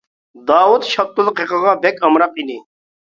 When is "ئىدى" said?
2.45-2.57